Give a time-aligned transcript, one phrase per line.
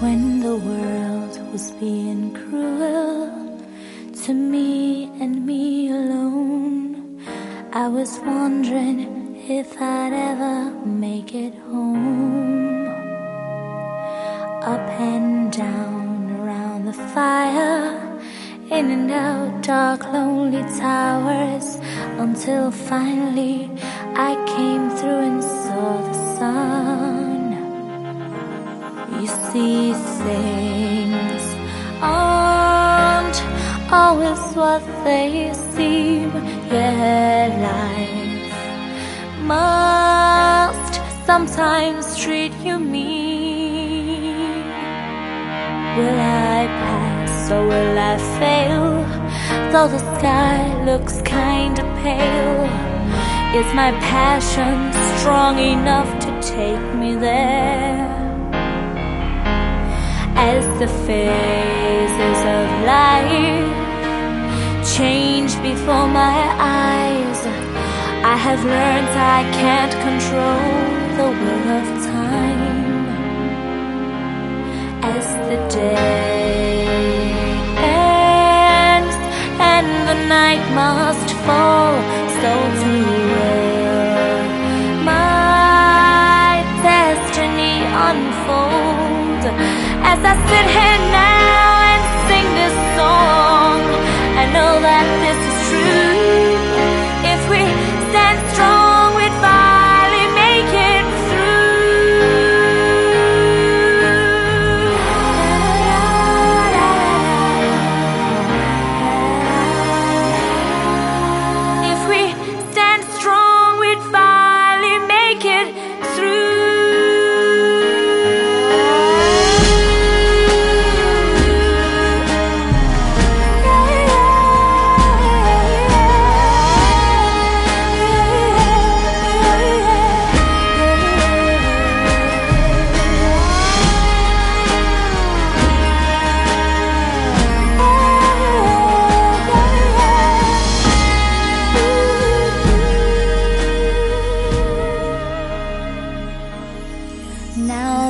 [0.00, 3.32] When the world was being cruel
[4.24, 7.18] to me and me alone,
[7.72, 12.88] I was wondering if I'd ever make it home.
[14.62, 18.20] Up and down, around the fire,
[18.70, 21.78] in and out, dark, lonely towers,
[22.18, 23.70] until finally
[24.14, 27.15] I came through and saw the sun.
[29.24, 31.44] See things
[32.02, 33.38] aren't
[33.90, 36.30] always what they seem.
[36.70, 38.52] Yeah, life
[39.42, 44.64] must sometimes treat you mean.
[45.96, 48.86] Will I pass or will I fail?
[49.72, 52.68] Though the sky looks kinda pale,
[53.58, 56.95] is my passion strong enough to take me
[60.78, 63.76] the phases of life
[64.94, 67.40] change before my eyes.
[68.34, 70.68] I have learned I can't control
[71.18, 73.06] the will of time
[75.14, 76.84] as the day
[77.78, 79.16] ends
[79.72, 81.94] and the night must fall.
[82.40, 82.50] So
[82.82, 83.25] too
[90.02, 93.35] as I sit here now and sing this song.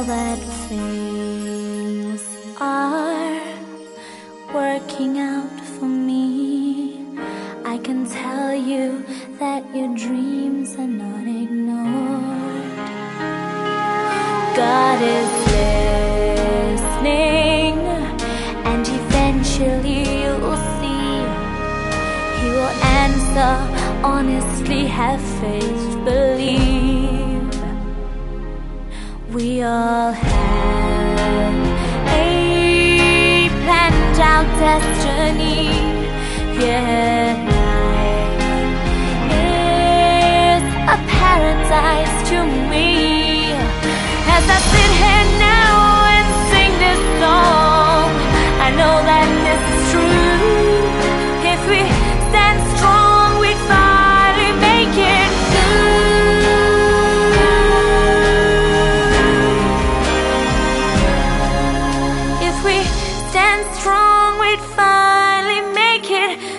[0.06, 2.22] That things
[2.60, 3.40] are
[4.54, 7.04] working out for me,
[7.64, 9.04] I can tell you
[9.40, 12.76] that your dreams are not ignored.
[14.54, 15.30] God is
[16.70, 17.74] listening,
[18.70, 21.18] and eventually you'll see
[22.38, 23.54] He will answer
[24.04, 26.04] honestly, have faith,
[34.66, 35.68] planned out destiny.
[36.58, 37.36] Yeah,
[40.54, 42.38] is a paradise to
[42.70, 43.52] me
[44.34, 45.55] as I sit here now.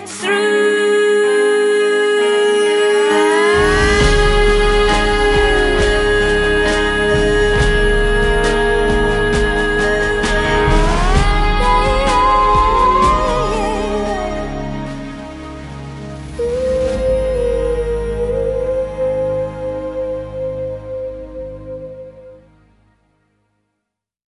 [0.06, 0.47] through